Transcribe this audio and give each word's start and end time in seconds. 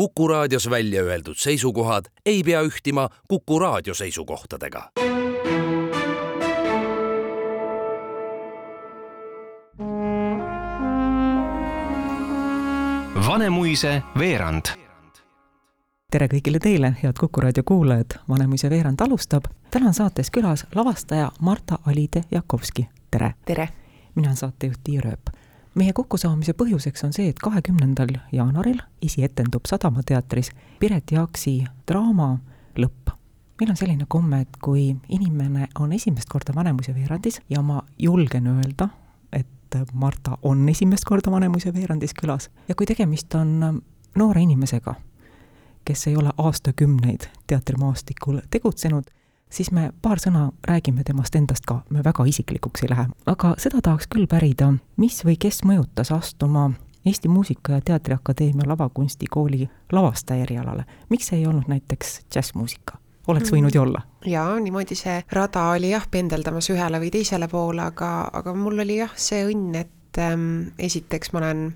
Kuku 0.00 0.28
raadios 0.28 0.70
välja 0.70 1.02
öeldud 1.02 1.34
seisukohad 1.36 2.04
ei 2.26 2.42
pea 2.42 2.60
ühtima 2.62 3.08
Kuku 3.28 3.58
raadio 3.58 3.94
seisukohtadega. 3.94 4.90
Vanemuise 13.26 14.02
veerand. 14.18 14.62
tere 16.10 16.26
kõigile 16.26 16.58
teile, 16.58 16.94
head 17.02 17.20
Kuku 17.20 17.40
raadio 17.40 17.62
kuulajad, 17.66 18.16
Vanemuise 18.28 18.70
veerand 18.70 19.00
alustab. 19.00 19.44
täna 19.70 19.86
on 19.86 19.94
saates 19.94 20.30
külas 20.30 20.66
lavastaja 20.74 21.30
Marta 21.40 21.78
Alide 21.86 22.24
Jakovski, 22.30 22.88
tere! 23.10 23.34
tere! 23.44 23.68
mina 24.14 24.28
olen 24.28 24.36
saatejuht 24.36 24.80
Tiia 24.84 25.00
Rööp 25.00 25.29
meie 25.74 25.92
kokkusaamise 25.92 26.54
põhjuseks 26.58 27.04
on 27.06 27.12
see, 27.14 27.28
et 27.30 27.38
kahekümnendal 27.42 28.14
jaanuaril 28.32 28.80
esietendub 29.02 29.68
Sadama 29.68 30.02
teatris 30.06 30.50
Piret 30.80 31.12
Jaaksi 31.12 31.64
draama 31.88 32.38
Lõpp. 32.78 33.12
meil 33.60 33.70
on 33.70 33.76
selline 33.76 34.06
komme, 34.08 34.40
et 34.40 34.56
kui 34.62 34.96
inimene 35.08 35.68
on 35.78 35.92
esimest 35.92 36.28
korda 36.28 36.54
Vanemuise 36.54 36.94
veerandis 36.94 37.40
ja 37.50 37.62
ma 37.62 37.82
julgen 37.98 38.46
öelda, 38.46 38.88
et 39.32 39.76
Marta 39.92 40.38
on 40.42 40.68
esimest 40.68 41.04
korda 41.04 41.30
Vanemuise 41.30 41.74
veerandis 41.74 42.14
külas 42.14 42.50
ja 42.68 42.74
kui 42.74 42.86
tegemist 42.86 43.34
on 43.34 43.82
noore 44.16 44.42
inimesega, 44.42 44.94
kes 45.84 46.06
ei 46.06 46.16
ole 46.16 46.32
aastakümneid 46.38 47.28
teatrimaastikul 47.46 48.40
tegutsenud, 48.50 49.04
siis 49.50 49.72
me 49.72 49.90
paar 50.02 50.20
sõna 50.22 50.50
räägime 50.68 51.04
temast 51.04 51.34
endast 51.36 51.66
ka, 51.66 51.80
me 51.90 52.04
väga 52.04 52.24
isiklikuks 52.24 52.84
ei 52.84 52.92
lähe. 52.92 53.06
aga 53.26 53.54
seda 53.58 53.82
tahaks 53.82 54.08
küll 54.14 54.28
pärida, 54.30 54.72
mis 54.96 55.24
või 55.24 55.36
kes 55.40 55.64
mõjutas 55.64 56.14
astuma 56.14 56.70
Eesti 57.06 57.28
Muusika- 57.28 57.72
ja 57.72 57.80
Teatriakadeemia 57.80 58.68
lavakunstikooli 58.68 59.70
lavastaja 59.92 60.42
erialale. 60.42 60.84
miks 61.08 61.26
see 61.26 61.38
ei 61.38 61.46
olnud 61.46 61.68
näiteks 61.68 62.20
džässmuusika? 62.30 62.98
oleks 63.26 63.52
võinud 63.52 63.74
ju 63.74 63.82
olla. 63.82 64.02
jaa, 64.26 64.60
niimoodi 64.60 64.94
see 64.94 65.22
rada 65.32 65.68
oli 65.70 65.90
jah, 65.90 66.06
pendeldamas 66.10 66.70
ühele 66.70 67.00
või 67.00 67.10
teisele 67.10 67.48
poole, 67.48 67.82
aga, 67.82 68.30
aga 68.32 68.54
mul 68.54 68.78
oli 68.78 68.96
jah, 68.96 69.12
see 69.16 69.44
õnn, 69.46 69.74
et 69.74 70.18
ähm, 70.18 70.72
esiteks 70.78 71.32
ma 71.32 71.38
olen 71.38 71.74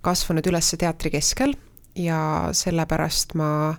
kasvanud 0.00 0.46
üles 0.46 0.74
teatri 0.78 1.10
keskel 1.10 1.54
ja 1.94 2.48
sellepärast 2.52 3.34
ma 3.34 3.70
äh, 3.70 3.78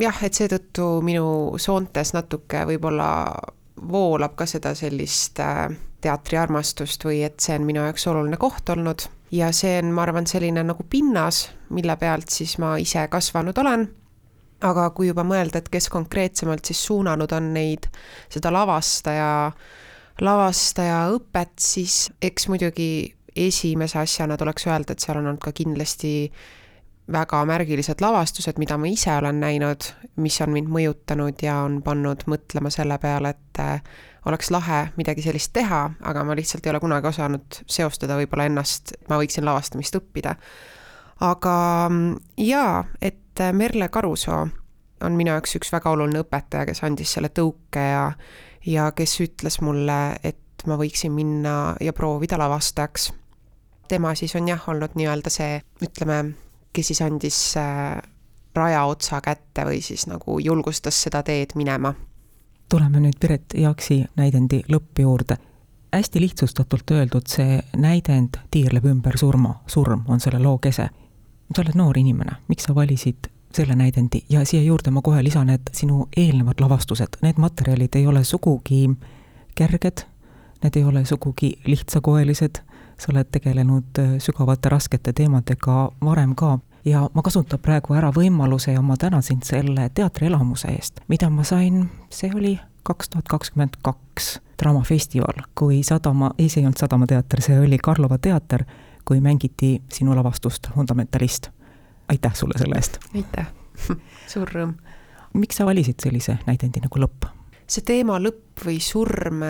jah, 0.00 0.24
et 0.24 0.36
seetõttu 0.36 0.88
minu 1.04 1.58
soontes 1.60 2.14
natuke 2.16 2.64
võib-olla 2.68 3.10
voolab 3.90 4.34
ka 4.36 4.46
seda 4.48 4.74
sellist 4.76 5.40
äh, 5.40 5.68
teatriarmastust 6.04 7.04
või 7.04 7.22
et 7.26 7.40
see 7.40 7.56
on 7.58 7.66
minu 7.68 7.84
jaoks 7.84 8.06
oluline 8.10 8.38
koht 8.40 8.72
olnud 8.72 9.06
ja 9.34 9.50
see 9.56 9.78
on, 9.80 9.92
ma 9.94 10.04
arvan, 10.06 10.26
selline 10.28 10.62
nagu 10.66 10.84
pinnas, 10.90 11.46
mille 11.74 11.96
pealt 12.00 12.32
siis 12.32 12.56
ma 12.62 12.74
ise 12.82 13.06
kasvanud 13.10 13.58
olen. 13.58 13.88
aga 14.60 14.90
kui 14.92 15.06
juba 15.08 15.22
mõelda, 15.24 15.62
et 15.62 15.70
kes 15.72 15.86
konkreetsemalt 15.88 16.68
siis 16.68 16.82
suunanud 16.84 17.32
on 17.32 17.46
neid, 17.54 17.86
seda 18.28 18.50
lavastaja, 18.52 19.52
lavastajaõpet, 20.20 21.54
siis 21.56 22.10
eks 22.20 22.48
muidugi 22.52 23.14
esimese 23.36 23.98
asjana 24.02 24.36
tuleks 24.36 24.66
öelda, 24.68 24.92
et 24.92 25.00
seal 25.00 25.16
on 25.16 25.30
olnud 25.30 25.40
ka 25.40 25.54
kindlasti 25.56 26.12
väga 27.12 27.42
märgilised 27.48 28.02
lavastused, 28.02 28.58
mida 28.58 28.78
ma 28.78 28.88
ise 28.90 29.12
olen 29.16 29.40
näinud, 29.42 29.88
mis 30.22 30.40
on 30.44 30.52
mind 30.54 30.70
mõjutanud 30.72 31.42
ja 31.42 31.60
on 31.66 31.80
pannud 31.82 32.24
mõtlema 32.30 32.72
selle 32.72 32.98
peale, 33.02 33.34
et 33.34 33.62
äh, 33.62 33.82
oleks 34.26 34.50
lahe 34.50 34.80
midagi 34.98 35.24
sellist 35.24 35.52
teha, 35.56 35.82
aga 36.06 36.24
ma 36.24 36.36
lihtsalt 36.38 36.66
ei 36.66 36.74
ole 36.74 36.82
kunagi 36.82 37.10
osanud 37.10 37.62
seostada 37.66 38.18
võib-olla 38.20 38.48
ennast, 38.50 38.94
ma 39.08 39.18
võiksin 39.20 39.46
lavastamist 39.48 39.96
õppida. 39.96 40.36
aga 41.20 41.54
mm, 41.88 42.16
jaa, 42.46 42.84
et 43.02 43.40
äh, 43.40 43.52
Merle 43.52 43.88
Karusoo 43.88 44.46
on 45.00 45.16
minu 45.16 45.32
jaoks 45.32 45.56
üks 45.56 45.72
väga 45.72 45.90
oluline 45.90 46.22
õpetaja, 46.24 46.68
kes 46.68 46.84
andis 46.84 47.16
selle 47.16 47.32
tõuke 47.32 47.80
ja 47.80 48.04
ja 48.66 48.90
kes 48.92 49.14
ütles 49.24 49.60
mulle, 49.64 50.16
et 50.24 50.66
ma 50.68 50.76
võiksin 50.76 51.12
minna 51.16 51.74
ja 51.80 51.92
proovida 51.96 52.38
lavastajaks. 52.38 53.12
tema 53.88 54.14
siis 54.14 54.36
on 54.36 54.48
jah, 54.48 54.68
olnud 54.68 54.94
nii-öelda 54.94 55.30
see, 55.32 55.62
ütleme, 55.82 56.34
kes 56.72 56.86
siis 56.86 57.02
andis 57.02 57.38
äh, 57.56 57.98
rajaotsa 58.54 59.20
kätte 59.20 59.64
või 59.66 59.80
siis 59.82 60.06
nagu 60.10 60.38
julgustas 60.38 61.02
seda 61.02 61.22
teed 61.22 61.54
minema. 61.54 61.94
tuleme 62.68 63.00
nüüd 63.00 63.18
Piret 63.20 63.54
Jaaksi 63.54 64.04
näidendi 64.16 64.62
lõppu 64.68 65.02
juurde. 65.02 65.36
hästi 65.92 66.20
lihtsustatult 66.20 66.90
öeldud, 66.90 67.26
see 67.26 67.60
näidend 67.76 68.38
tiirleb 68.50 68.84
ümber 68.84 69.18
surma, 69.18 69.60
surm 69.66 70.02
on 70.08 70.20
selle 70.20 70.38
loo 70.38 70.58
kese. 70.58 70.88
sa 71.56 71.62
oled 71.62 71.74
noor 71.74 71.98
inimene, 71.98 72.32
miks 72.48 72.64
sa 72.64 72.74
valisid 72.74 73.30
selle 73.54 73.74
näidendi 73.74 74.24
ja 74.28 74.44
siia 74.44 74.62
juurde 74.62 74.90
ma 74.90 75.02
kohe 75.02 75.24
lisan, 75.24 75.50
et 75.50 75.70
sinu 75.72 76.08
eelnevad 76.16 76.60
lavastused, 76.60 77.18
need 77.22 77.38
materjalid 77.38 77.94
ei 77.94 78.06
ole 78.06 78.24
sugugi 78.24 78.90
kerged, 79.54 80.06
need 80.62 80.76
ei 80.76 80.84
ole 80.84 81.04
sugugi 81.04 81.58
lihtsakoelised 81.66 82.62
sa 83.00 83.12
oled 83.12 83.30
tegelenud 83.32 83.98
äh, 83.98 84.16
sügavate 84.20 84.68
raskete 84.68 85.12
teemadega 85.16 85.90
varem 86.04 86.34
ka 86.36 86.58
ja 86.84 87.08
ma 87.14 87.22
kasutan 87.22 87.60
praegu 87.62 87.94
ära 87.96 88.10
võimaluse 88.14 88.74
ja 88.74 88.82
ma 88.82 88.96
tänan 89.00 89.22
sind 89.22 89.46
selle 89.48 89.88
teatrielamuse 89.94 90.72
eest, 90.74 91.00
mida 91.08 91.30
ma 91.30 91.44
sain, 91.44 91.86
see 92.12 92.32
oli 92.34 92.58
kaks 92.82 93.12
tuhat 93.12 93.28
kakskümmend 93.28 93.80
kaks 93.82 94.38
Draamafestival, 94.60 95.40
kui 95.56 95.82
Sadama, 95.82 96.34
ei, 96.38 96.50
see 96.52 96.60
ei 96.60 96.66
olnud 96.68 96.80
Sadama 96.80 97.06
teater, 97.08 97.40
see 97.40 97.56
oli 97.56 97.78
Karlova 97.80 98.18
teater, 98.20 98.66
kui 99.08 99.20
mängiti 99.24 99.78
sinu 99.92 100.16
lavastust 100.16 100.68
Fundamentalist. 100.74 101.48
aitäh 102.08 102.34
sulle 102.34 102.58
selle 102.58 102.76
eest! 102.76 102.98
aitäh, 103.14 103.48
suur 104.32 104.52
rõõm! 104.52 104.74
miks 105.32 105.56
sa 105.56 105.66
valisid 105.66 106.00
sellise 106.02 106.38
näidendi 106.46 106.82
nagu 106.84 107.00
lõpp? 107.00 107.28
see 107.70 107.84
teema 107.86 108.18
lõpp 108.20 108.66
või 108.66 108.80
surm 108.84 109.44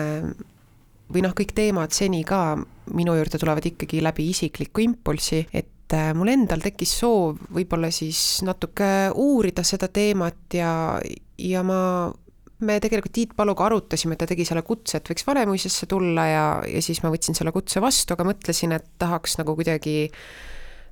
või 1.11 1.23
noh, 1.25 1.35
kõik 1.37 1.53
teemad 1.57 1.93
seni 1.95 2.23
ka 2.27 2.55
minu 2.95 3.15
juurde 3.17 3.39
tulevad 3.41 3.65
ikkagi 3.71 4.01
läbi 4.03 4.29
isikliku 4.31 4.83
impulsi, 4.83 5.43
et 5.53 5.95
äh, 5.95 6.11
mul 6.17 6.31
endal 6.33 6.63
tekkis 6.63 6.95
soov 7.01 7.39
võib-olla 7.53 7.91
siis 7.93 8.41
natuke 8.47 9.11
uurida 9.15 9.63
seda 9.67 9.91
teemat 9.91 10.57
ja, 10.57 10.71
ja 11.37 11.63
ma 11.67 11.81
me 12.61 12.77
tegelikult 12.81 13.13
Tiit 13.15 13.35
Paluga 13.35 13.65
arutasime, 13.65 14.15
ta 14.17 14.27
tegi 14.29 14.45
selle 14.45 14.63
kutse, 14.65 14.99
et 14.99 15.09
võiks 15.09 15.25
Vanemuisesse 15.27 15.87
tulla 15.89 16.27
ja, 16.29 16.45
ja 16.69 16.81
siis 16.83 17.01
ma 17.03 17.11
võtsin 17.13 17.37
selle 17.37 17.53
kutse 17.55 17.81
vastu, 17.81 18.13
aga 18.15 18.27
mõtlesin, 18.27 18.75
et 18.77 18.87
tahaks 19.01 19.39
nagu 19.41 19.55
kuidagi 19.57 20.11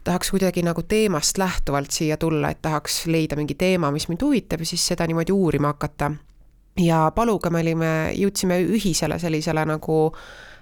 tahaks 0.08 0.31
kuidagi 0.31 0.63
nagu 0.63 0.81
teemast 0.88 1.38
lähtuvalt 1.38 1.91
siia 1.94 2.18
tulla, 2.18 2.53
et 2.53 2.62
tahaks 2.63 3.03
leida 3.12 3.38
mingi 3.38 3.58
teema, 3.59 3.91
mis 3.94 4.08
mind 4.09 4.24
huvitab 4.25 4.63
ja 4.63 4.69
siis 4.72 4.85
seda 4.94 5.06
niimoodi 5.09 5.35
uurima 5.35 5.74
hakata 5.75 6.13
ja 6.78 7.12
Paluga 7.16 7.50
me 7.50 7.63
olime, 7.63 7.90
jõudsime 8.18 8.62
ühisele 8.62 9.19
sellisele 9.19 9.66
nagu 9.66 10.00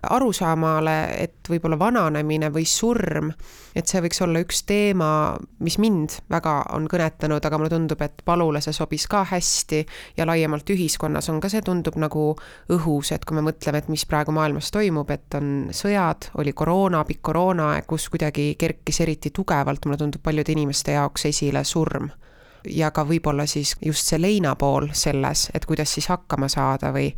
arusaamale, 0.09 0.95
et 1.23 1.49
võib-olla 1.49 1.77
vananemine 1.79 2.49
või 2.53 2.65
surm, 2.69 3.31
et 3.75 3.89
see 3.89 4.01
võiks 4.05 4.21
olla 4.23 4.41
üks 4.43 4.61
teema, 4.69 5.09
mis 5.63 5.77
mind 5.81 6.19
väga 6.31 6.53
on 6.77 6.87
kõnetanud, 6.91 7.43
aga 7.43 7.59
mulle 7.59 7.71
tundub, 7.73 8.01
et 8.05 8.21
Palule 8.25 8.61
see 8.63 8.75
sobis 8.75 9.07
ka 9.09 9.23
hästi 9.27 9.81
ja 10.17 10.27
laiemalt 10.29 10.69
ühiskonnas 10.73 11.29
on 11.33 11.41
ka 11.43 11.49
see, 11.51 11.63
tundub 11.65 11.97
nagu 12.01 12.29
õhus, 12.73 13.11
et 13.15 13.25
kui 13.25 13.39
me 13.39 13.45
mõtleme, 13.49 13.81
et 13.81 13.89
mis 13.91 14.05
praegu 14.09 14.35
maailmas 14.35 14.71
toimub, 14.75 15.11
et 15.13 15.39
on 15.39 15.71
sõjad, 15.75 16.31
oli 16.41 16.53
koroona, 16.53 17.03
pikk 17.07 17.23
koroonaaeg, 17.31 17.89
kus 17.89 18.09
kuidagi 18.13 18.53
kerkis 18.59 19.01
eriti 19.05 19.33
tugevalt, 19.33 19.85
mulle 19.85 19.99
tundub, 20.01 20.23
paljude 20.23 20.53
inimeste 20.53 20.97
jaoks 20.97 21.29
esile 21.33 21.65
surm 21.67 22.11
ja 22.65 22.91
ka 22.91 23.05
võib-olla 23.07 23.45
siis 23.47 23.75
just 23.85 24.07
see 24.07 24.21
leina 24.21 24.55
pool 24.55 24.89
selles, 24.93 25.49
et 25.53 25.65
kuidas 25.65 25.93
siis 25.93 26.07
hakkama 26.11 26.49
saada 26.51 26.91
või 26.95 27.11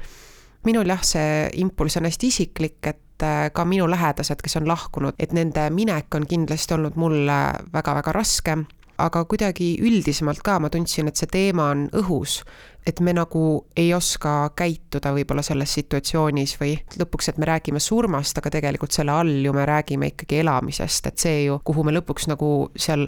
minul 0.67 0.89
jah, 0.91 1.03
see 1.05 1.45
impulss 1.61 1.99
on 1.99 2.07
hästi 2.09 2.27
isiklik, 2.27 2.79
et 2.83 3.23
äh, 3.23 3.47
ka 3.53 3.65
minu 3.65 3.87
lähedased, 3.89 4.41
kes 4.43 4.59
on 4.59 4.67
lahkunud, 4.67 5.15
et 5.19 5.33
nende 5.35 5.69
minek 5.73 6.15
on 6.15 6.27
kindlasti 6.27 6.75
olnud 6.75 6.99
mulle 6.99 7.39
väga-väga 7.73 8.13
raske, 8.15 8.57
aga 8.99 9.23
kuidagi 9.29 9.77
üldisemalt 9.85 10.43
ka 10.43 10.57
ma 10.59 10.69
tundsin, 10.71 11.07
et 11.07 11.19
see 11.19 11.29
teema 11.31 11.69
on 11.73 11.85
õhus, 12.01 12.41
et 12.87 12.99
me 13.03 13.13
nagu 13.15 13.43
ei 13.77 13.93
oska 13.95 14.51
käituda 14.57 15.13
võib-olla 15.15 15.43
selles 15.45 15.73
situatsioonis 15.77 16.55
või 16.59 16.73
lõpuks, 16.99 17.31
et 17.31 17.39
me 17.39 17.47
räägime 17.49 17.81
surmast, 17.83 18.37
aga 18.39 18.51
tegelikult 18.57 18.95
selle 18.95 19.15
all 19.15 19.45
ju 19.45 19.53
me 19.55 19.67
räägime 19.67 20.13
ikkagi 20.13 20.41
elamisest, 20.43 21.11
et 21.11 21.21
see 21.21 21.45
ju, 21.45 21.59
kuhu 21.63 21.85
me 21.87 21.95
lõpuks 21.95 22.27
nagu 22.31 22.49
seal 22.75 23.07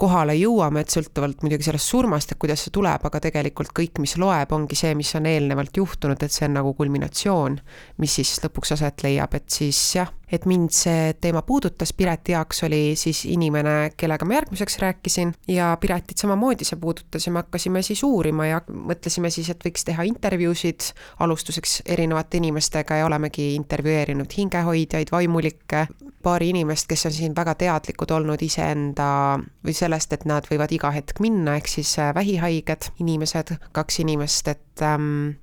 kohale 0.00 0.34
jõuame, 0.38 0.84
et 0.84 0.92
sõltuvalt 0.92 1.44
muidugi 1.44 1.66
sellest 1.66 1.92
surmast, 1.92 2.32
et 2.32 2.40
kuidas 2.40 2.64
see 2.64 2.72
tuleb, 2.74 3.04
aga 3.06 3.20
tegelikult 3.26 3.74
kõik, 3.76 4.00
mis 4.02 4.16
loeb, 4.20 4.52
ongi 4.56 4.78
see, 4.78 4.94
mis 4.98 5.12
on 5.18 5.28
eelnevalt 5.28 5.76
juhtunud, 5.76 6.22
et 6.22 6.32
see 6.32 6.48
on 6.48 6.56
nagu 6.60 6.72
kulminatsioon, 6.78 7.58
mis 8.00 8.16
siis 8.20 8.38
lõpuks 8.44 8.74
aset 8.76 9.04
leiab, 9.04 9.36
et 9.36 9.48
siis 9.52 9.78
jah, 9.98 10.12
et 10.30 10.46
mind 10.48 10.72
see 10.74 11.12
teema 11.20 11.42
puudutas, 11.46 11.92
Pireti 11.96 12.32
jaoks 12.32 12.62
oli 12.68 12.82
siis 12.98 13.24
inimene, 13.28 13.92
kellega 13.98 14.26
ma 14.28 14.38
järgmiseks 14.38 14.78
rääkisin 14.82 15.34
ja 15.50 15.72
Piretit 15.80 16.22
samamoodi 16.22 16.68
see 16.68 16.78
puudutas 16.80 17.26
ja 17.26 17.34
me 17.34 17.42
hakkasime 17.42 17.82
siis 17.86 18.02
uurima 18.06 18.46
ja 18.46 18.60
mõtlesime 18.70 19.30
siis, 19.34 19.50
et 19.52 19.66
võiks 19.66 19.84
teha 19.86 20.06
intervjuusid 20.08 20.92
alustuseks 21.26 21.82
erinevate 21.86 22.40
inimestega 22.40 23.02
ja 23.02 23.10
olemegi 23.10 23.52
intervjueerinud 23.58 24.38
hingehoidjaid, 24.38 25.12
vaimulikke, 25.12 25.86
paari 26.22 26.50
inimest, 26.52 26.88
kes 26.90 27.06
on 27.08 27.14
siin 27.16 27.36
väga 27.36 27.54
teadlikud 27.54 28.10
olnud 28.12 28.42
iseenda 28.42 29.38
või 29.64 29.74
sellest, 29.76 30.12
et 30.12 30.26
nad 30.28 30.46
võivad 30.50 30.72
iga 30.76 30.90
hetk 30.92 31.20
minna, 31.24 31.56
ehk 31.56 31.70
siis 31.70 31.94
äh, 31.98 32.14
vähihaiged 32.14 32.90
inimesed, 33.00 33.54
kaks 33.76 34.02
inimest, 34.04 34.48
et 34.52 34.84
ähm, 34.84 35.40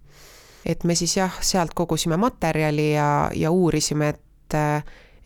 et 0.68 0.84
me 0.84 0.96
siis 0.96 1.18
jah, 1.18 1.34
sealt 1.42 1.74
kogusime 1.74 2.18
materjali 2.20 2.92
ja, 2.94 3.30
ja 3.36 3.52
uurisime, 3.52 4.10
et 4.10 4.24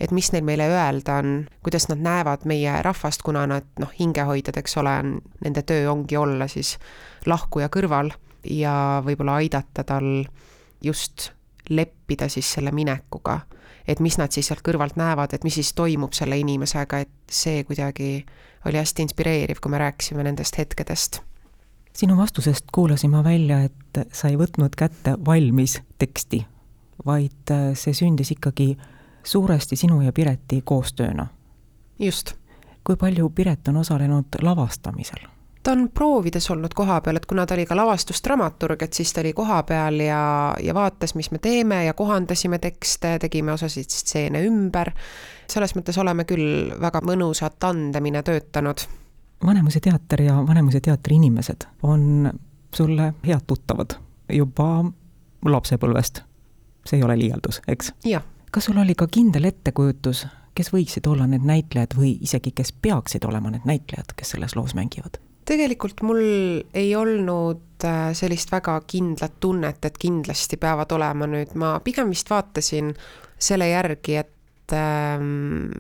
et 0.02 0.12
mis 0.12 0.32
neil 0.34 0.46
meile 0.46 0.66
öelda 0.66 1.20
on, 1.22 1.34
kuidas 1.62 1.86
nad 1.92 2.02
näevad 2.02 2.48
meie 2.50 2.74
rahvast, 2.82 3.22
kuna 3.22 3.44
nad 3.50 3.68
noh, 3.80 3.92
hingehoidjad, 4.00 4.58
eks 4.58 4.78
ole, 4.82 4.94
on, 5.04 5.12
nende 5.46 5.62
töö 5.62 5.92
ongi 5.92 6.18
olla 6.18 6.48
siis 6.50 6.78
lahkuja 7.30 7.70
kõrval 7.74 8.10
ja 8.50 8.74
võib-olla 9.06 9.38
aidata 9.42 9.86
tal 9.86 10.10
just 10.82 11.30
leppida 11.70 12.30
siis 12.34 12.50
selle 12.56 12.74
minekuga. 12.74 13.40
Et 13.92 14.00
mis 14.00 14.18
nad 14.18 14.32
siis 14.32 14.48
sealt 14.48 14.64
kõrvalt 14.66 14.98
näevad, 15.00 15.34
et 15.34 15.44
mis 15.44 15.60
siis 15.60 15.74
toimub 15.78 16.16
selle 16.18 16.40
inimesega, 16.40 17.04
et 17.06 17.12
see 17.32 17.66
kuidagi 17.68 18.14
oli 18.66 18.80
hästi 18.80 19.08
inspireeriv, 19.08 19.60
kui 19.62 19.74
me 19.74 19.82
rääkisime 19.82 20.24
nendest 20.24 20.58
hetkedest 20.58 21.22
sinu 21.94 22.18
vastusest 22.18 22.66
kuulasin 22.72 23.12
ma 23.12 23.24
välja, 23.24 23.62
et 23.62 24.00
sa 24.14 24.30
ei 24.32 24.38
võtnud 24.40 24.76
kätte 24.78 25.16
valmis 25.26 25.80
teksti, 26.00 26.46
vaid 27.06 27.52
äh, 27.52 27.72
see 27.76 27.94
sündis 27.94 28.32
ikkagi 28.36 28.76
suuresti 29.24 29.76
sinu 29.76 30.02
ja 30.02 30.14
Pireti 30.14 30.62
koostööna. 30.66 31.28
just. 32.00 32.34
kui 32.84 32.96
palju 32.96 33.30
Piret 33.30 33.68
on 33.68 33.78
osalenud 33.78 34.42
lavastamisel? 34.42 35.28
Ta 35.64 35.72
on 35.72 35.90
proovides 35.94 36.50
olnud 36.52 36.74
kohapeal, 36.76 37.20
et 37.20 37.26
kuna 37.26 37.46
ta 37.46 37.54
oli 37.54 37.66
ka 37.66 37.76
lavastusdramaturg, 37.78 38.82
et 38.82 38.94
siis 38.94 39.14
ta 39.14 39.22
oli 39.22 39.34
kohapeal 39.34 40.00
ja, 40.00 40.24
ja 40.64 40.74
vaatas, 40.74 41.16
mis 41.16 41.32
me 41.32 41.38
teeme 41.38 41.84
ja 41.86 41.94
kohandasime 41.94 42.60
tekste, 42.60 43.20
tegime 43.20 43.54
osasid 43.54 43.90
stseene 43.90 44.42
ümber. 44.48 44.92
selles 45.52 45.76
mõttes 45.76 45.98
oleme 46.00 46.26
küll 46.26 46.74
väga 46.82 47.02
mõnusat 47.06 47.60
tandemina 47.60 48.24
töötanud 48.24 48.88
Vanemuise 49.46 49.80
teater 49.80 50.22
ja 50.22 50.36
Vanemuise 50.48 50.80
teatri 50.80 51.16
inimesed 51.16 51.66
on 51.84 52.32
sulle 52.76 53.14
head 53.28 53.42
tuttavad 53.48 53.98
juba 54.30 54.86
lapsepõlvest. 55.46 56.22
see 56.86 56.98
ei 56.98 57.04
ole 57.04 57.18
liialdus, 57.18 57.62
eks? 57.68 57.94
kas 58.52 58.66
sul 58.66 58.78
oli 58.78 58.96
ka 58.96 59.08
kindel 59.08 59.46
ettekujutus, 59.50 60.28
kes 60.56 60.74
võiksid 60.74 61.08
olla 61.08 61.28
need 61.28 61.46
näitlejad 61.46 61.98
või 61.98 62.18
isegi 62.22 62.52
kes 62.52 62.74
peaksid 62.82 63.26
olema 63.26 63.52
need 63.52 63.66
näitlejad, 63.66 64.14
kes 64.16 64.36
selles 64.36 64.56
loos 64.56 64.76
mängivad? 64.76 65.18
Tegelikult 65.46 66.04
mul 66.06 66.22
ei 66.78 66.92
olnud 66.96 67.86
äh, 67.88 68.12
sellist 68.18 68.52
väga 68.54 68.78
kindlat 68.88 69.40
tunnet, 69.40 69.82
et 69.86 69.98
kindlasti 70.02 70.60
peavad 70.62 70.92
olema 70.98 71.30
nüüd, 71.30 71.56
ma 71.60 71.78
pigem 71.84 72.12
vist 72.14 72.30
vaatasin 72.32 72.94
selle 73.42 73.72
järgi, 73.72 74.20
et 74.22 74.76
ähm, 74.78 75.72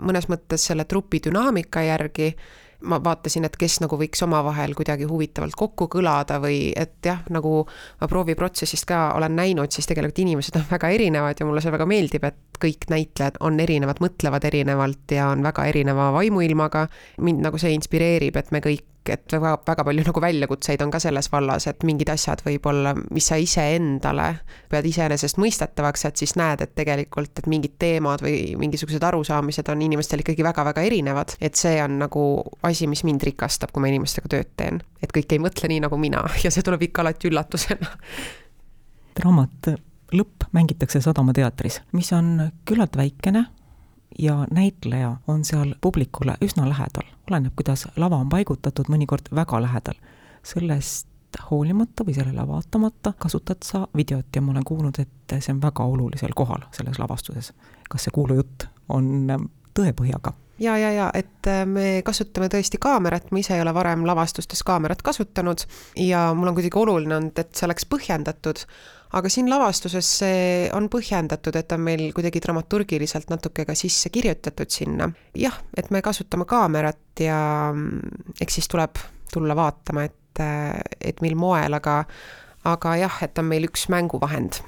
mõnes 0.00 0.30
mõttes 0.32 0.70
selle 0.70 0.88
trupi 0.88 1.20
dünaamika 1.26 1.84
järgi 1.84 2.32
ma 2.80 2.98
vaatasin, 3.04 3.44
et 3.44 3.56
kes 3.60 3.78
nagu 3.82 3.96
võiks 4.00 4.22
omavahel 4.24 4.74
kuidagi 4.78 5.04
huvitavalt 5.08 5.56
kokku 5.58 5.88
kõlada 5.92 6.38
või 6.42 6.70
et 6.76 6.96
jah, 7.04 7.20
nagu 7.32 7.64
ma 8.00 8.08
prooviprotsessist 8.08 8.86
ka 8.88 9.02
olen 9.18 9.36
näinud, 9.36 9.72
siis 9.74 9.88
tegelikult 9.90 10.22
inimesed 10.24 10.56
on 10.60 10.66
väga 10.70 10.92
erinevad 10.96 11.40
ja 11.40 11.48
mulle 11.48 11.64
see 11.64 11.74
väga 11.74 11.86
meeldib, 11.90 12.24
et 12.24 12.60
kõik 12.60 12.88
näitlejad 12.92 13.40
on 13.44 13.60
erinevad, 13.60 14.00
mõtlevad 14.04 14.44
erinevalt 14.48 15.16
ja 15.16 15.30
on 15.34 15.44
väga 15.44 15.66
erineva 15.72 16.10
vaimuilmaga. 16.16 16.86
mind 17.20 17.44
nagu 17.44 17.58
see 17.58 17.74
inspireerib, 17.76 18.36
et 18.36 18.50
me 18.52 18.60
kõik 18.64 18.86
et 19.08 19.32
väga, 19.32 19.54
väga 19.66 19.84
palju 19.86 20.04
nagu 20.06 20.22
väljakutseid 20.22 20.82
on 20.84 20.92
ka 20.92 21.00
selles 21.02 21.30
vallas, 21.32 21.66
et 21.70 21.84
mingid 21.88 22.10
asjad 22.12 22.42
võib-olla, 22.44 22.94
mis 23.14 23.30
sa 23.30 23.38
iseendale 23.40 24.28
pead 24.70 24.88
iseenesestmõistetavaks, 24.90 26.04
et 26.08 26.22
siis 26.22 26.36
näed, 26.40 26.64
et 26.64 26.74
tegelikult, 26.76 27.32
et 27.38 27.48
mingid 27.50 27.76
teemad 27.80 28.24
või 28.24 28.54
mingisugused 28.60 29.04
arusaamised 29.10 29.72
on 29.72 29.84
inimestel 29.88 30.24
ikkagi 30.24 30.44
väga-väga 30.46 30.84
erinevad. 30.86 31.36
et 31.40 31.54
see 31.56 31.82
on 31.82 31.98
nagu 32.04 32.24
asi, 32.62 32.86
mis 32.86 33.04
mind 33.04 33.22
rikastab, 33.22 33.72
kui 33.72 33.80
ma 33.80 33.92
inimestega 33.92 34.28
tööd 34.28 34.50
teen. 34.56 34.82
et 35.02 35.12
kõik 35.12 35.32
ei 35.32 35.38
mõtle 35.42 35.68
nii 35.68 35.80
nagu 35.86 35.96
mina 35.96 36.24
ja 36.44 36.50
see 36.50 36.66
tuleb 36.66 36.82
ikka 36.90 37.02
alati 37.06 37.30
üllatusena. 37.30 37.94
raamat 39.24 39.74
Lõpp 40.10 40.48
mängitakse 40.50 40.98
Sadama 40.98 41.30
teatris, 41.30 41.76
mis 41.94 42.08
on 42.12 42.50
küllalt 42.66 42.96
väikene 42.98 43.44
ja 44.18 44.46
näitleja 44.50 45.16
on 45.28 45.44
seal 45.44 45.74
publikule 45.80 46.34
üsna 46.44 46.68
lähedal, 46.68 47.06
oleneb, 47.30 47.52
kuidas 47.56 47.86
lava 47.96 48.16
on 48.16 48.28
paigutatud, 48.28 48.88
mõnikord 48.88 49.30
väga 49.34 49.62
lähedal. 49.62 49.94
sellest 50.42 51.06
hoolimata 51.50 52.04
või 52.06 52.14
sellele 52.14 52.46
vaatamata 52.48 53.12
kasutad 53.18 53.62
sa 53.64 53.86
videot 53.96 54.26
ja 54.34 54.42
ma 54.42 54.52
olen 54.52 54.64
kuulnud, 54.64 54.98
et 54.98 55.34
see 55.38 55.52
on 55.52 55.62
väga 55.62 55.84
olulisel 55.84 56.32
kohal 56.34 56.64
selles 56.72 56.98
lavastuses. 56.98 57.52
kas 57.88 58.04
see 58.04 58.14
kuulujutt 58.14 58.66
on 58.88 59.28
tõepõhjaga? 59.74 60.32
ja, 60.60 60.76
ja, 60.78 60.92
ja 60.92 61.10
et 61.14 61.46
äh, 61.48 61.64
me 61.66 62.02
kasutame 62.04 62.48
tõesti 62.52 62.78
kaamerat, 62.80 63.30
ma 63.30 63.40
ise 63.40 63.56
ei 63.56 63.62
ole 63.64 63.74
varem 63.74 64.04
lavastustes 64.06 64.62
kaamerat 64.66 65.02
kasutanud 65.02 65.64
ja 65.96 66.30
mul 66.34 66.50
on 66.50 66.58
kuidagi 66.58 66.78
oluline 66.78 67.16
olnud, 67.16 67.38
et 67.38 67.54
see 67.56 67.68
oleks 67.68 67.86
põhjendatud 67.88 68.64
aga 69.12 69.30
siin 69.32 69.50
lavastuses 69.50 70.10
see 70.20 70.68
on 70.76 70.88
põhjendatud, 70.92 71.56
et 71.58 71.72
on 71.74 71.82
meil 71.84 72.10
kuidagi 72.14 72.42
dramaturgiliselt 72.44 73.30
natuke 73.32 73.64
ka 73.66 73.74
sisse 73.78 74.10
kirjutatud 74.12 74.70
sinna. 74.70 75.10
jah, 75.34 75.56
et 75.76 75.90
me 75.90 76.02
kasutame 76.02 76.46
kaamerat 76.48 77.24
ja 77.24 77.40
mm, 77.74 78.34
eks 78.40 78.60
siis 78.60 78.68
tuleb 78.70 79.00
tulla 79.32 79.56
vaatama, 79.56 80.04
et, 80.04 80.42
et 81.00 81.22
mil 81.22 81.36
moel, 81.38 81.74
aga 81.74 82.04
aga 82.64 82.96
jah, 83.00 83.22
et 83.24 83.38
on 83.38 83.48
meil 83.48 83.66
üks 83.68 83.88
mänguvahend. 83.88 84.62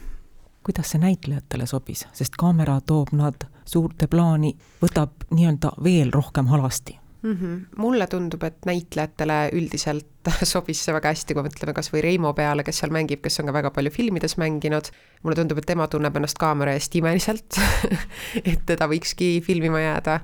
kuidas 0.62 0.94
see 0.94 1.02
näitlejatele 1.02 1.66
sobis, 1.66 2.06
sest 2.14 2.38
kaamera 2.38 2.80
toob 2.86 3.10
nad 3.18 3.46
suurde 3.66 4.06
plaani, 4.06 4.54
võtab 4.82 5.26
nii-öelda 5.30 5.76
veel 5.82 6.10
rohkem 6.14 6.50
halasti 6.50 7.01
mm. 7.22 7.36
-hmm. 7.36 7.60
mulle 7.76 8.06
tundub, 8.06 8.42
et 8.42 8.66
näitlejatele 8.66 9.50
üldiselt 9.52 10.06
sobis 10.52 10.84
see 10.84 10.94
väga 10.94 11.10
hästi, 11.10 11.34
kui 11.34 11.42
mõtleme 11.42 11.74
kas 11.74 11.90
või 11.92 12.02
Reimo 12.02 12.32
peale, 12.34 12.62
kes 12.62 12.78
seal 12.82 12.92
mängib, 12.94 13.22
kes 13.22 13.40
on 13.40 13.48
ka 13.50 13.52
väga 13.52 13.70
palju 13.74 13.90
filmides 13.90 14.36
mänginud. 14.38 14.90
mulle 15.22 15.36
tundub, 15.36 15.58
et 15.58 15.66
tema 15.66 15.86
tunneb 15.86 16.16
ennast 16.16 16.38
kaamera 16.38 16.72
eest 16.72 16.94
imeliselt 16.94 17.58
et 18.52 18.62
teda 18.66 18.88
võikski 18.90 19.42
filmima 19.42 19.80
jääda. 19.80 20.20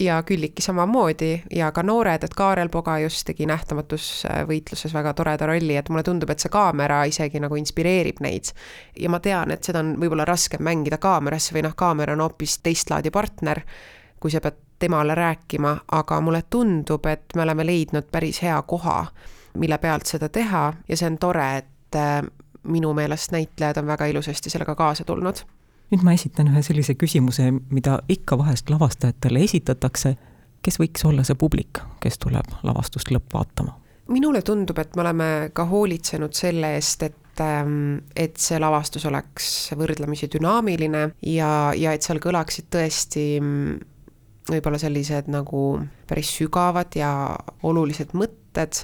ja 0.00 0.22
Külliki 0.22 0.62
samamoodi 0.62 1.42
ja 1.50 1.72
ka 1.72 1.82
noored, 1.82 2.24
et 2.24 2.34
Kaarel 2.34 2.68
Poga 2.68 2.98
just 2.98 3.26
tegi 3.26 3.46
Nähtamatus 3.46 4.26
võitluses 4.48 4.94
väga 4.94 5.14
toreda 5.14 5.46
rolli, 5.46 5.76
et 5.76 5.88
mulle 5.88 6.02
tundub, 6.02 6.30
et 6.30 6.38
see 6.38 6.52
kaamera 6.52 7.04
isegi 7.04 7.40
nagu 7.40 7.56
inspireerib 7.56 8.20
neid. 8.20 8.52
ja 8.98 9.08
ma 9.08 9.20
tean, 9.20 9.50
et 9.50 9.64
seda 9.64 9.78
on 9.78 9.96
võib-olla 10.00 10.24
raskem 10.24 10.62
mängida 10.62 10.98
kaamerasse 10.98 11.54
või 11.54 11.62
noh, 11.62 11.74
kaamera 11.76 12.12
on 12.12 12.20
hoopis 12.20 12.58
teist 12.58 12.90
laadi 12.90 13.10
partner 13.10 13.62
kui 14.22 14.30
sa 14.30 14.40
pead 14.40 14.58
temale 14.78 15.14
rääkima, 15.14 15.76
aga 15.92 16.20
mulle 16.20 16.44
tundub, 16.50 17.06
et 17.06 17.34
me 17.36 17.42
oleme 17.42 17.66
leidnud 17.66 18.06
päris 18.12 18.42
hea 18.42 18.60
koha, 18.62 19.06
mille 19.58 19.78
pealt 19.78 20.06
seda 20.06 20.28
teha 20.28 20.62
ja 20.88 20.98
see 20.98 21.10
on 21.10 21.18
tore, 21.22 21.48
et 21.62 21.98
äh, 21.98 22.22
minu 22.62 22.92
meelest 22.94 23.34
näitlejad 23.34 23.82
on 23.82 23.90
väga 23.90 24.06
ilusasti 24.12 24.50
sellega 24.50 24.74
kaasa 24.78 25.04
tulnud. 25.04 25.42
nüüd 25.92 26.04
ma 26.06 26.14
esitan 26.16 26.48
ühe 26.48 26.62
sellise 26.64 26.94
küsimuse, 26.94 27.50
mida 27.70 27.98
ikka 28.08 28.38
vahest 28.38 28.70
lavastajatele 28.70 29.42
esitatakse. 29.44 30.16
kes 30.62 30.78
võiks 30.78 31.02
olla 31.04 31.24
see 31.26 31.34
publik, 31.34 31.82
kes 32.00 32.18
tuleb 32.18 32.54
lavastust 32.62 33.10
lõppvaatama? 33.10 33.74
minule 34.08 34.42
tundub, 34.42 34.78
et 34.78 34.96
me 34.96 35.02
oleme 35.02 35.50
ka 35.52 35.64
hoolitsenud 35.64 36.34
selle 36.34 36.74
eest, 36.74 37.02
et 37.02 37.40
ähm, 37.40 37.98
et 38.16 38.36
see 38.36 38.58
lavastus 38.58 39.06
oleks 39.06 39.72
võrdlemisi 39.78 40.30
dünaamiline 40.32 41.08
ja, 41.22 41.72
ja 41.76 41.92
et 41.92 42.02
seal 42.02 42.22
kõlaksid 42.22 42.70
tõesti 42.70 43.26
võib-olla 44.50 44.78
sellised 44.80 45.28
nagu 45.30 45.80
päris 46.08 46.32
sügavad 46.38 46.94
ja 46.98 47.12
olulised 47.62 48.14
mõtted, 48.18 48.82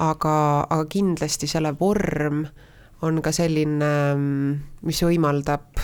aga, 0.00 0.34
aga 0.66 0.84
kindlasti 0.90 1.48
selle 1.50 1.72
vorm 1.78 2.44
on 3.06 3.22
ka 3.24 3.32
selline, 3.32 3.92
mis 4.84 5.00
võimaldab 5.06 5.80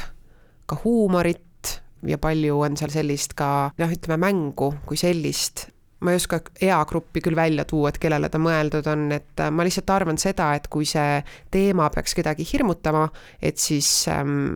ka 0.69 0.79
huumorit 0.83 1.73
ja 2.07 2.19
palju 2.21 2.61
on 2.67 2.77
seal 2.79 2.93
sellist 2.93 3.33
ka 3.39 3.71
noh, 3.79 3.95
ütleme 3.95 4.19
mängu 4.21 4.73
kui 4.87 5.01
sellist. 5.01 5.71
ma 6.05 6.13
ei 6.13 6.19
oska 6.21 6.43
eagruppi 6.61 7.23
küll 7.25 7.37
välja 7.39 7.65
tuua, 7.65 7.89
et 7.89 7.99
kellele 7.99 8.29
ta 8.29 8.39
mõeldud 8.39 8.85
on, 8.93 9.07
et 9.17 9.41
ma 9.51 9.65
lihtsalt 9.65 9.91
arvan 9.95 10.21
seda, 10.21 10.51
et 10.55 10.69
kui 10.69 10.85
see 10.85 11.23
teema 11.51 11.89
peaks 11.95 12.13
kedagi 12.19 12.45
hirmutama, 12.45 13.07
et 13.41 13.57
siis 13.57 13.89
ähm, 14.13 14.53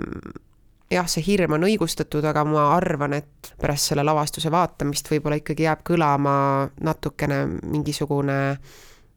jah, 0.90 1.08
see 1.08 1.24
hirm 1.26 1.56
on 1.56 1.66
õigustatud, 1.68 2.24
aga 2.26 2.44
ma 2.48 2.70
arvan, 2.74 3.14
et 3.20 3.52
pärast 3.60 3.90
selle 3.90 4.04
lavastuse 4.06 4.50
vaatamist 4.52 5.10
võib-olla 5.10 5.38
ikkagi 5.40 5.66
jääb 5.68 5.84
kõlama 5.86 6.34
natukene 6.80 7.44
mingisugune 7.62 8.40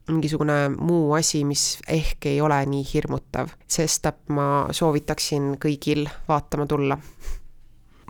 mingisugune 0.08 0.68
muu 0.76 1.14
asi, 1.16 1.44
mis 1.48 1.78
ehk 1.88 2.26
ei 2.28 2.40
ole 2.44 2.58
nii 2.68 2.84
hirmutav, 2.92 3.54
sestap 3.66 4.28
ma 4.28 4.66
soovitaksin 4.70 5.54
kõigil 5.60 6.04
vaatama 6.28 6.66
tulla. 6.68 6.98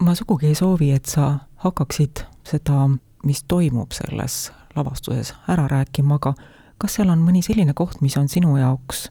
ma 0.00 0.14
sugugi 0.14 0.50
ei 0.50 0.58
soovi, 0.58 0.90
et 0.90 1.06
sa 1.06 1.46
hakkaksid 1.62 2.24
seda, 2.44 2.88
mis 3.24 3.44
toimub 3.48 3.94
selles 3.94 4.50
lavastuses, 4.74 5.34
ära 5.48 5.68
rääkima, 5.70 6.18
aga 6.18 6.34
kas 6.78 6.98
seal 6.98 7.14
on 7.14 7.22
mõni 7.22 7.44
selline 7.46 7.74
koht, 7.78 8.00
mis 8.02 8.16
on 8.18 8.28
sinu 8.28 8.56
jaoks 8.58 9.06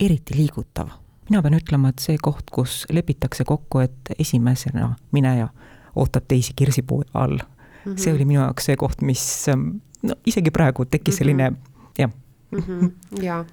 eriti 0.00 0.36
liigutav? 0.36 0.92
Mina 1.30 1.42
pean 1.42 1.56
ütlema, 1.58 1.90
et 1.90 2.02
see 2.02 2.18
koht, 2.22 2.50
kus 2.54 2.84
lepitakse 2.92 3.44
kokku, 3.44 3.82
et 3.84 4.12
esimesena 4.18 4.94
mineja 5.12 5.48
ootab 5.96 6.28
teisi 6.28 6.52
kirsipuu 6.56 7.02
all 7.14 7.38
mm, 7.38 7.92
-hmm. 7.92 7.96
see 7.96 8.12
oli 8.12 8.24
minu 8.24 8.40
jaoks 8.40 8.64
see 8.70 8.76
koht, 8.76 9.02
mis 9.02 9.24
no 10.02 10.14
isegi 10.26 10.50
praegu 10.50 10.84
tekkis 10.84 11.16
selline 11.16 11.50
mm 11.50 11.56
-hmm. 11.56 11.92
jah 11.98 12.10
mm. 12.50 12.58
-hmm. 12.58 13.22
jaa, 13.22 13.44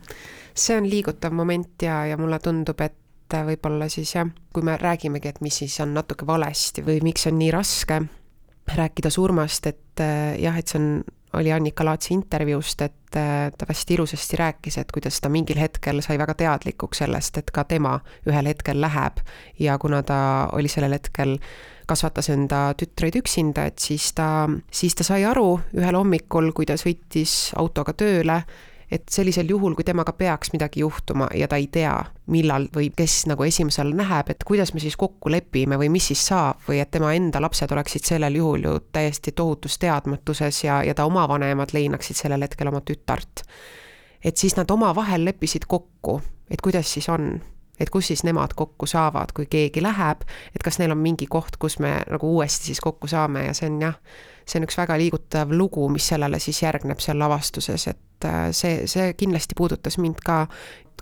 see 0.56 0.77
on 0.77 0.89
liigutav 0.89 1.34
moment 1.34 1.82
ja, 1.82 2.06
ja 2.06 2.18
mulle 2.18 2.39
tundub, 2.39 2.82
et 2.82 2.98
võib-olla 3.34 3.89
siis 3.89 4.15
jah, 4.15 4.27
kui 4.53 4.63
me 4.63 4.77
räägimegi, 4.77 5.27
et 5.27 5.42
mis 5.42 5.58
siis 5.58 5.80
on 5.80 5.94
natuke 5.94 6.27
valesti 6.27 6.86
või 6.86 7.00
miks 7.01 7.27
on 7.27 7.39
nii 7.39 7.51
raske 7.51 8.01
rääkida 8.75 9.10
surmast, 9.10 9.68
et 9.68 10.01
jah, 10.39 10.58
et 10.58 10.68
see 10.68 10.80
on 10.80 11.03
oli 11.34 11.52
Annika 11.52 11.86
Laatsi 11.86 12.13
intervjuust, 12.13 12.82
et 12.82 13.18
äh, 13.18 13.52
ta 13.58 13.66
hästi 13.70 13.94
ilusasti 13.94 14.38
rääkis, 14.38 14.78
et 14.78 14.92
kuidas 14.94 15.22
ta 15.22 15.30
mingil 15.30 15.60
hetkel 15.60 16.02
sai 16.06 16.18
väga 16.22 16.36
teadlikuks 16.38 17.04
sellest, 17.04 17.38
et 17.38 17.52
ka 17.52 17.63
tema 17.63 17.98
ühel 18.30 18.50
hetkel 18.50 18.82
läheb. 18.82 19.22
Ja 19.60 19.78
kuna 19.82 20.04
ta 20.04 20.50
oli 20.54 20.72
sellel 20.72 20.94
hetkel 20.98 21.38
kasvatas 21.90 22.30
enda 22.30 22.74
tütreid 22.80 23.18
üksinda, 23.20 23.66
et 23.68 23.80
siis 23.80 24.12
ta, 24.13 24.48
siis 24.72 24.96
ta 24.96 25.04
sai 25.08 25.24
aru 25.28 25.58
ühel 25.75 25.98
hommikul, 25.98 26.52
kui 26.56 26.70
ta 26.70 26.78
sõitis 26.80 27.52
autoga 27.60 27.96
tööle, 27.98 28.44
et 28.94 29.04
sellisel 29.10 29.50
juhul, 29.50 29.74
kui 29.76 29.86
temaga 29.88 30.14
peaks 30.14 30.52
midagi 30.54 30.84
juhtuma 30.84 31.28
ja 31.34 31.48
ta 31.50 31.58
ei 31.58 31.68
tea, 31.72 31.96
millal 32.34 32.68
või 32.76 32.92
kes 32.96 33.24
nagu 33.32 33.46
esimesel 33.48 33.94
näeb, 33.98 34.30
et 34.30 34.46
kuidas 34.48 34.74
me 34.74 34.82
siis 34.84 34.98
kokku 35.00 35.32
lepime 35.34 35.80
või 35.82 35.90
mis 35.94 36.12
siis 36.12 36.22
saab 36.30 36.62
või 36.68 36.80
et 36.84 36.92
tema 36.94 37.14
enda 37.18 37.42
lapsed 37.42 37.72
oleksid 37.74 38.06
sellel 38.06 38.38
juhul 38.38 38.68
ju 38.68 38.76
täiesti 38.94 39.34
tohutus 39.36 39.80
teadmatuses 39.82 40.64
ja, 40.64 40.82
ja 40.86 40.94
ta 40.94 41.08
oma 41.10 41.26
vanemad 41.30 41.74
leinaksid 41.74 42.22
sellel 42.22 42.46
hetkel 42.46 42.70
oma 42.70 42.84
tütart. 42.86 43.48
et 44.24 44.38
siis 44.38 44.56
nad 44.56 44.70
omavahel 44.72 45.26
leppisid 45.26 45.66
kokku, 45.68 46.22
et 46.52 46.62
kuidas 46.62 46.94
siis 46.94 47.10
on 47.10 47.42
et 47.84 47.92
kus 47.94 48.12
siis 48.12 48.24
nemad 48.28 48.56
kokku 48.58 48.88
saavad, 48.90 49.34
kui 49.36 49.48
keegi 49.52 49.84
läheb, 49.84 50.24
et 50.56 50.63
kas 50.63 50.80
neil 50.80 50.94
on 50.96 51.02
mingi 51.02 51.28
koht, 51.30 51.58
kus 51.62 51.80
me 51.84 51.98
nagu 52.10 52.36
uuesti 52.38 52.72
siis 52.72 52.82
kokku 52.84 53.10
saame 53.12 53.48
ja 53.48 53.58
see 53.58 53.70
on 53.72 53.82
jah, 53.84 54.00
see 54.46 54.60
on 54.60 54.68
üks 54.68 54.78
väga 54.80 54.98
liigutav 55.00 55.52
lugu, 55.56 55.88
mis 55.92 56.08
sellele 56.13 56.40
siis 56.44 56.63
järgneb 56.63 57.04
seal 57.04 57.20
lavastuses, 57.20 57.88
et 57.92 58.28
äh, 58.30 58.48
see, 58.56 58.88
see 58.92 59.13
kindlasti 59.20 59.58
puudutas 59.58 60.00
mind 60.02 60.24
ka, 60.25 60.46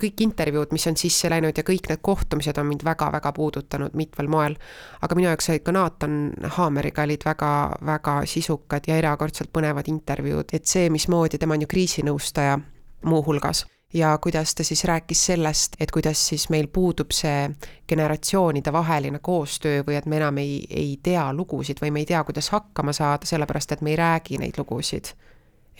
kõik 0.01 0.23
intervjuud, 0.25 0.71
mis 0.73 0.87
on 0.89 0.97
sisse 0.97 1.29
läinud 1.29 1.57
ja 1.57 1.65
kõik 1.67 1.89
need 1.91 2.01
kohtumised 2.01 2.57
on 2.57 2.69
mind 2.71 2.85
väga-väga 2.87 3.33
puudutanud 3.37 3.97
mitmel 3.97 4.29
moel. 4.31 4.55
aga 5.01 5.17
minu 5.17 5.29
jaoks 5.29 5.51
olid 5.53 5.65
ka 5.65 5.75
Naatan 5.75 6.15
Haameriga 6.57 7.05
olid 7.05 7.25
väga-väga 7.25 8.15
sisukad 8.25 8.87
ja 8.87 8.97
erakordselt 8.97 9.51
põnevad 9.53 9.91
intervjuud, 9.91 10.53
et 10.53 10.65
see, 10.65 10.89
mismoodi 10.89 11.37
tema 11.37 11.57
on 11.57 11.67
ju 11.67 11.69
kriisinõustaja 11.75 12.57
muuhulgas 13.05 13.65
ja 13.93 14.17
kuidas 14.17 14.55
ta 14.55 14.63
siis 14.63 14.83
rääkis 14.83 15.25
sellest, 15.25 15.75
et 15.79 15.91
kuidas 15.91 16.27
siis 16.27 16.49
meil 16.49 16.67
puudub 16.67 17.11
see 17.11 17.49
generatsioonide 17.87 18.73
vaheline 18.73 19.19
koostöö 19.19 19.83
või 19.87 19.97
et 19.99 20.05
me 20.05 20.17
enam 20.17 20.37
ei, 20.37 20.63
ei 20.69 20.99
tea 21.03 21.33
lugusid 21.33 21.81
või 21.81 21.91
me 21.91 21.99
ei 21.99 22.05
tea, 22.05 22.23
kuidas 22.23 22.49
hakkama 22.49 22.93
saada, 22.93 23.25
sellepärast 23.25 23.71
et 23.71 23.81
me 23.81 23.91
ei 23.91 23.95
räägi 23.95 24.37
neid 24.37 24.57
lugusid. 24.57 25.05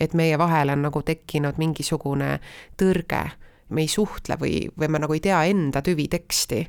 et 0.00 0.14
meie 0.14 0.38
vahel 0.38 0.68
on 0.72 0.82
nagu 0.82 1.02
tekkinud 1.02 1.58
mingisugune 1.58 2.40
tõrge, 2.80 3.20
me 3.68 3.80
ei 3.80 3.88
suhtle 3.88 4.36
või, 4.40 4.68
või 4.78 4.88
me 4.88 4.98
nagu 4.98 5.14
ei 5.14 5.20
tea 5.20 5.44
enda 5.44 5.82
tüviteksti 5.82 6.66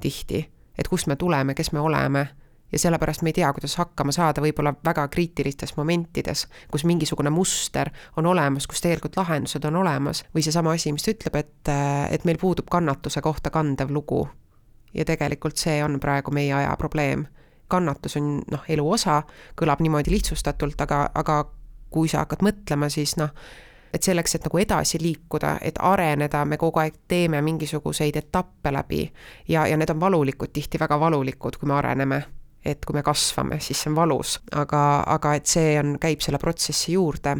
tihti, 0.00 0.48
et 0.78 0.88
kust 0.88 1.06
me 1.06 1.16
tuleme, 1.16 1.54
kes 1.54 1.72
me 1.72 1.80
oleme 1.80 2.28
ja 2.72 2.78
sellepärast 2.78 3.22
me 3.22 3.28
ei 3.28 3.32
tea, 3.32 3.52
kuidas 3.52 3.76
hakkama 3.76 4.12
saada 4.12 4.42
võib-olla 4.44 4.74
väga 4.84 5.06
kriitilistes 5.08 5.76
momentides, 5.76 6.46
kus 6.70 6.84
mingisugune 6.84 7.30
muster 7.30 7.90
on 8.16 8.26
olemas, 8.26 8.66
kus 8.66 8.82
tegelikult 8.84 9.16
lahendused 9.16 9.64
on 9.64 9.76
olemas, 9.76 10.24
või 10.34 10.44
seesama 10.44 10.74
asi, 10.76 10.92
mis 10.92 11.08
ütleb, 11.08 11.36
et, 11.40 11.72
et 12.10 12.24
meil 12.28 12.40
puudub 12.40 12.68
kannatuse 12.70 13.22
kohta 13.24 13.50
kandev 13.50 13.90
lugu. 13.90 14.28
ja 14.94 15.04
tegelikult 15.04 15.56
see 15.56 15.82
on 15.84 16.00
praegu 16.00 16.30
meie 16.30 16.52
aja 16.54 16.76
probleem. 16.76 17.26
kannatus 17.68 18.16
on 18.16 18.42
noh, 18.50 18.62
elu 18.68 18.90
osa, 18.90 19.22
kõlab 19.56 19.80
niimoodi 19.80 20.10
lihtsustatult, 20.10 20.80
aga, 20.80 21.10
aga 21.14 21.44
kui 21.90 22.08
sa 22.08 22.18
hakkad 22.18 22.42
mõtlema, 22.42 22.88
siis 22.88 23.16
noh, 23.16 23.28
et 23.92 24.02
selleks, 24.02 24.34
et 24.34 24.44
nagu 24.44 24.58
edasi 24.58 24.98
liikuda, 25.00 25.58
et 25.62 25.78
areneda, 25.80 26.44
me 26.44 26.56
kogu 26.56 26.80
aeg 26.80 26.94
teeme 27.08 27.42
mingisuguseid 27.42 28.16
etappe 28.16 28.72
läbi 28.72 29.12
ja, 29.48 29.66
ja 29.66 29.76
need 29.76 29.90
on 29.90 30.00
valulikud, 30.00 30.52
tihti 30.52 30.80
väga 30.80 31.00
valulikud, 31.00 31.56
kui 31.56 31.68
me 31.68 31.74
areneme 31.74 32.22
et 32.68 32.84
kui 32.86 32.96
me 32.96 33.02
kasvame, 33.02 33.60
siis 33.60 33.82
see 33.82 33.90
on 33.92 33.96
valus, 33.98 34.38
aga, 34.52 34.82
aga 35.06 35.34
et 35.38 35.46
see 35.46 35.76
on, 35.80 35.96
käib 36.00 36.24
selle 36.24 36.40
protsessi 36.42 36.92
juurde. 36.92 37.36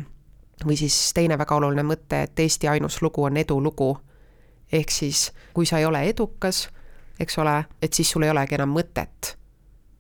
või 0.65 0.77
siis 0.77 1.13
teine 1.15 1.39
väga 1.39 1.55
oluline 1.55 1.85
mõte, 1.87 2.23
et 2.23 2.41
Eesti 2.41 2.69
ainus 2.69 3.03
lugu 3.03 3.25
on 3.25 3.37
edulugu. 3.37 3.99
ehk 4.73 4.91
siis, 4.91 5.33
kui 5.55 5.67
sa 5.67 5.79
ei 5.79 5.85
ole 5.85 6.03
edukas, 6.09 6.69
eks 7.21 7.39
ole, 7.39 7.65
et 7.83 7.93
siis 7.93 8.11
sul 8.11 8.23
ei 8.23 8.31
olegi 8.31 8.55
enam 8.55 8.75
mõtet 8.75 9.39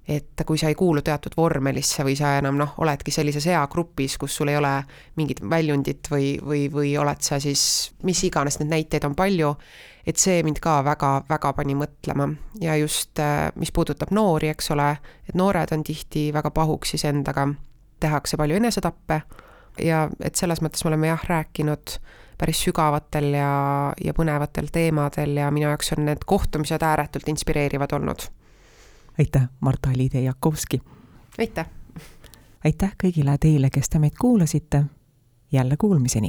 et 0.08 0.42
kui 0.46 0.58
sa 0.58 0.70
ei 0.72 0.76
kuulu 0.78 1.02
teatud 1.04 1.34
vormelisse 1.36 2.04
või 2.06 2.14
sa 2.16 2.32
enam 2.38 2.56
noh, 2.56 2.72
oledki 2.80 3.12
sellises 3.12 3.44
eagrupis, 3.52 4.16
kus 4.18 4.38
sul 4.40 4.48
ei 4.48 4.56
ole 4.56 4.72
mingit 5.20 5.42
väljundit 5.44 6.08
või, 6.10 6.30
või, 6.40 6.62
või 6.72 6.94
oled 6.96 7.20
sa 7.24 7.36
siis, 7.42 7.92
mis 8.08 8.22
iganes, 8.24 8.56
neid 8.62 8.72
näiteid 8.72 9.04
on 9.04 9.16
palju, 9.18 9.52
et 10.08 10.16
see 10.16 10.42
mind 10.42 10.60
ka 10.64 10.78
väga-väga 10.86 11.52
pani 11.52 11.76
mõtlema 11.76 12.30
ja 12.62 12.76
just, 12.80 13.18
äh, 13.20 13.50
mis 13.60 13.72
puudutab 13.76 14.12
noori, 14.14 14.48
eks 14.54 14.72
ole, 14.72 14.94
et 15.28 15.36
noored 15.36 15.74
on 15.76 15.84
tihti 15.84 16.28
väga 16.32 16.50
pahuks 16.54 16.94
iseendaga, 16.96 17.48
tehakse 18.00 18.40
palju 18.40 18.56
enesetappe 18.56 19.20
ja 19.84 20.06
et 20.24 20.40
selles 20.40 20.62
mõttes 20.64 20.84
me 20.84 20.94
oleme 20.94 21.12
jah, 21.12 21.28
rääkinud 21.28 21.98
päris 22.38 22.64
sügavatel 22.64 23.32
ja, 23.34 23.52
ja 24.04 24.14
põnevatel 24.14 24.72
teemadel 24.72 25.36
ja 25.42 25.50
minu 25.50 25.68
jaoks 25.68 25.92
on 25.98 26.06
need 26.06 26.24
kohtumised 26.26 26.82
ääretult 26.82 27.28
inspireerivad 27.28 27.92
olnud 27.98 28.28
aitäh, 29.18 29.48
Marta-Liide 29.60 30.20
Jakovski! 30.20 30.80
aitäh! 31.38 31.66
aitäh 32.64 32.94
kõigile 33.02 33.38
teile, 33.40 33.70
kes 33.70 33.90
te 33.90 33.98
meid 33.98 34.14
kuulasite, 34.20 34.84
jälle 35.52 35.76
kuulmiseni! 35.76 36.28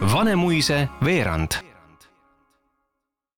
Vanemuise 0.00 0.88
veerand 1.00 1.69